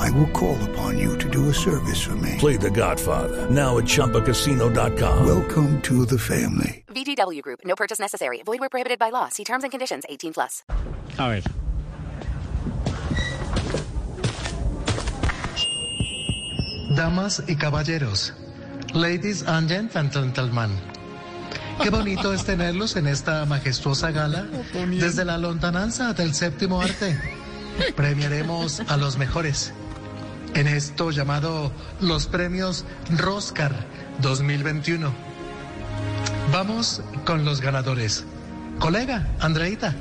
I 0.00 0.10
will 0.12 0.28
call 0.28 0.56
upon 0.70 0.98
you 0.98 1.18
to 1.18 1.28
do 1.28 1.50
a 1.50 1.54
service 1.54 2.00
for 2.00 2.16
me. 2.16 2.36
Play 2.38 2.56
The 2.56 2.70
Godfather 2.70 3.50
now 3.50 3.76
at 3.76 3.84
ChumbaCasino.com. 3.84 5.26
Welcome 5.26 5.80
to 5.82 6.06
the 6.06 6.18
family. 6.18 6.84
VGW 6.88 7.42
Group. 7.42 7.60
No 7.64 7.74
purchase 7.76 7.98
necessary. 8.00 8.42
Void 8.42 8.60
where 8.60 8.70
prohibited 8.70 8.98
by 8.98 9.10
law. 9.10 9.28
See 9.28 9.44
terms 9.44 9.62
and 9.62 9.70
conditions. 9.70 10.04
18 10.08 10.32
plus. 10.32 10.62
A 11.18 11.28
ver. 11.28 11.42
Damas 16.96 17.42
y 17.46 17.54
caballeros, 17.56 18.32
ladies 18.94 19.42
and 19.46 19.68
gentlemen, 19.68 20.20
qué 21.82 21.90
bonito 21.90 22.32
es 22.32 22.44
tenerlos 22.44 22.96
en 22.96 23.06
esta 23.06 23.44
majestuosa 23.44 24.10
gala 24.10 24.48
desde 24.72 25.24
la 25.24 25.38
lontananza 25.38 26.12
del 26.14 26.34
séptimo 26.34 26.82
arte. 26.82 27.16
Premiaremos 27.94 28.80
a 28.88 28.96
los 28.96 29.16
mejores 29.18 29.72
en 30.54 30.66
esto 30.66 31.10
llamado 31.10 31.72
los 32.00 32.26
premios 32.26 32.84
Roscar 33.16 33.86
2021. 34.20 35.12
Vamos 36.52 37.02
con 37.24 37.44
los 37.44 37.60
ganadores. 37.60 38.24
Colega, 38.78 39.28
Andreita. 39.40 39.94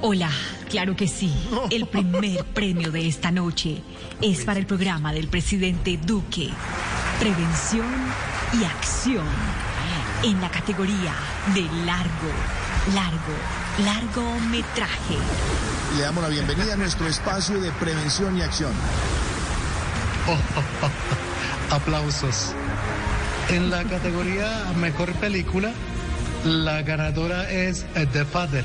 Hola, 0.00 0.30
claro 0.68 0.96
que 0.96 1.06
sí. 1.06 1.32
El 1.70 1.86
primer 1.86 2.44
premio 2.46 2.90
de 2.90 3.06
esta 3.06 3.30
noche 3.30 3.82
es 4.20 4.44
para 4.44 4.58
el 4.58 4.66
programa 4.66 5.12
del 5.12 5.28
presidente 5.28 5.96
Duque. 5.96 6.48
Prevención 7.20 7.86
y 8.60 8.64
acción. 8.64 9.26
En 10.24 10.40
la 10.40 10.50
categoría 10.50 11.14
de 11.52 11.62
largo, 11.84 12.30
largo, 12.94 13.84
largometraje. 13.84 15.16
Le 15.96 16.02
damos 16.02 16.22
la 16.22 16.30
bienvenida 16.30 16.74
a 16.74 16.76
nuestro 16.76 17.08
espacio 17.08 17.60
de 17.60 17.72
prevención 17.72 18.38
y 18.38 18.42
acción. 18.42 18.72
Aplausos. 21.70 22.54
En 23.50 23.70
la 23.70 23.84
categoría 23.84 24.72
Mejor 24.80 25.12
Película, 25.14 25.72
la 26.44 26.82
ganadora 26.82 27.50
es 27.50 27.84
The 28.12 28.24
Father, 28.24 28.64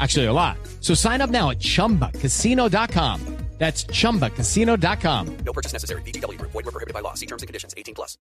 Actually, 0.00 0.26
a 0.26 0.32
lot. 0.32 0.56
So 0.80 0.94
sign 0.94 1.20
up 1.20 1.30
now 1.30 1.50
at 1.50 1.60
chumbacasino.com. 1.60 3.34
That's 3.58 3.86
chumbacasino.com. 3.86 5.36
No 5.44 5.52
purchase 5.52 5.72
necessary. 5.72 6.02
VGW 6.02 6.38
Group. 6.38 6.50
Void 6.50 6.64
were 6.64 6.72
prohibited 6.72 6.92
by 6.92 7.00
law. 7.00 7.14
See 7.14 7.26
terms 7.26 7.42
and 7.42 7.46
conditions. 7.46 7.72
18 7.76 7.94
plus. 7.94 8.18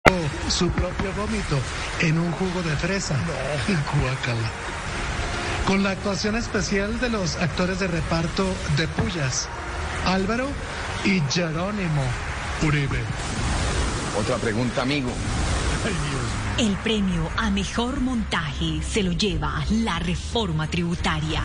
su 0.50 0.69
propio 0.72 1.12
vómito 1.13 1.57
en 2.02 2.18
un 2.18 2.31
jugo 2.31 2.63
de 2.63 2.75
fresa. 2.78 3.16
Guácala. 4.02 4.50
Con 5.68 5.84
la 5.84 5.91
actuación 5.91 6.35
especial 6.35 7.00
de 7.00 7.09
los 7.09 7.35
actores 7.35 7.80
de 7.80 7.88
reparto 7.88 8.44
de 8.75 8.88
Pullas, 8.88 9.47
Álvaro 10.06 10.47
y 11.06 11.22
Jerónimo 11.30 12.01
Uribe. 12.63 13.00
Otra 14.18 14.38
pregunta, 14.38 14.81
amigo. 14.81 15.12
El 16.59 16.75
premio 16.84 17.30
a 17.38 17.50
mejor 17.50 18.02
montaje 18.02 18.81
se 18.84 19.02
lo 19.02 19.14
lleva 19.14 19.64
la 19.70 19.97
reforma 19.97 20.68
tributaria, 20.68 21.42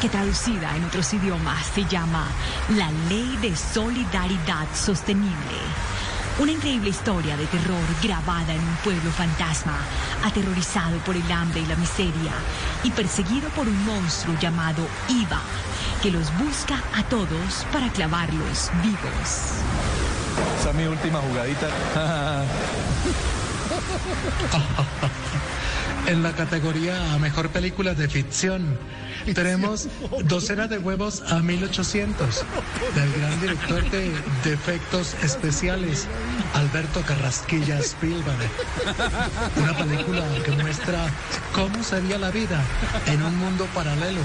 que 0.00 0.08
traducida 0.08 0.76
en 0.76 0.84
otros 0.84 1.14
idiomas 1.14 1.64
se 1.64 1.84
llama 1.84 2.26
la 2.70 2.90
Ley 3.08 3.38
de 3.40 3.54
Solidaridad 3.54 4.66
Sostenible. 4.74 5.60
Una 6.40 6.50
increíble 6.50 6.90
historia 6.90 7.36
de 7.36 7.46
terror 7.46 7.84
grabada 8.02 8.52
en 8.52 8.58
un 8.58 8.76
pueblo 8.82 9.12
fantasma, 9.12 9.78
aterrorizado 10.24 10.98
por 11.06 11.14
el 11.14 11.30
hambre 11.30 11.60
y 11.60 11.66
la 11.66 11.76
miseria 11.76 12.32
y 12.82 12.90
perseguido 12.90 13.48
por 13.50 13.68
un 13.68 13.84
monstruo 13.84 14.36
llamado 14.40 14.84
Iva, 15.08 15.40
que 16.02 16.10
los 16.10 16.36
busca 16.38 16.82
a 16.96 17.04
todos 17.04 17.64
para 17.72 17.88
clavarlos 17.92 18.72
vivos. 18.82 19.62
Esa 20.58 20.70
es 20.70 20.74
mi 20.74 20.86
última 20.86 21.20
jugadita. 21.20 21.68
En 26.06 26.24
la 26.24 26.32
categoría 26.32 27.12
a 27.12 27.18
Mejor 27.18 27.50
Película 27.50 27.94
de 27.94 28.08
Ficción, 28.08 28.76
tenemos 29.34 29.86
Docena 30.24 30.66
de 30.66 30.78
Huevos 30.78 31.22
a 31.30 31.38
1800, 31.38 32.44
del 32.96 33.12
gran 33.12 33.40
director 33.40 33.88
de, 33.88 34.10
de 34.42 34.52
efectos 34.52 35.14
especiales, 35.22 36.08
Alberto 36.54 37.02
Carrasquilla 37.02 37.78
Spielberg. 37.78 38.50
Una 39.56 39.76
película 39.76 40.24
que 40.44 40.50
muestra 40.50 41.06
cómo 41.54 41.84
sería 41.84 42.18
la 42.18 42.32
vida 42.32 42.60
en 43.06 43.22
un 43.22 43.38
mundo 43.38 43.68
paralelo, 43.72 44.22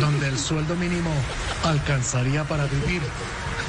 donde 0.00 0.26
el 0.26 0.36
sueldo 0.36 0.74
mínimo 0.74 1.14
alcanzaría 1.62 2.42
para 2.42 2.64
vivir. 2.64 3.02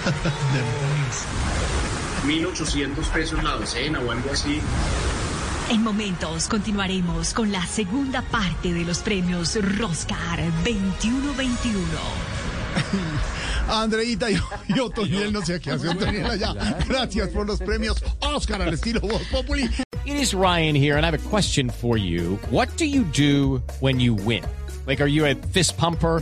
Demonios. 0.53 1.83
1800 2.25 3.07
pesos 3.09 3.44
la 3.44 3.51
docena 3.51 4.00
o 4.00 4.11
algo 4.11 4.31
así. 4.31 4.61
En 5.69 5.81
momentos 5.81 6.47
continuaremos 6.47 7.34
con 7.34 7.51
la 7.51 7.66
segunda 7.66 8.22
parte 8.22 8.73
de 8.73 8.84
los 8.85 9.00
premios 9.00 9.56
Roscar 9.78 10.39
2121. 10.63 11.84
Andreita 13.69 14.29
y, 14.29 14.38
y 14.67 14.79
Otoniel, 14.79 15.31
no 15.31 15.41
sé 15.45 15.59
qué 15.59 15.72
hace 15.72 15.88
Otoniel 15.89 16.25
allá. 16.25 16.53
Gracias 16.88 17.29
por 17.29 17.47
los 17.47 17.59
premios 17.59 18.03
Oscar 18.19 18.61
al 18.61 18.73
estilo 18.73 19.00
Voz 19.01 19.22
Populi. 19.31 19.69
It 20.05 20.16
is 20.16 20.34
Ryan 20.34 20.75
here, 20.75 20.97
and 20.97 21.05
I 21.05 21.11
have 21.11 21.16
a 21.16 21.29
question 21.29 21.69
for 21.69 21.97
you. 21.97 22.38
What 22.50 22.67
do 22.78 22.85
you 22.85 23.03
do 23.03 23.63
when 23.79 24.01
you 24.01 24.13
win? 24.13 24.44
Like, 24.85 25.01
are 25.01 25.07
you 25.07 25.25
a 25.25 25.35
fist 25.53 25.78
pumper? 25.78 26.22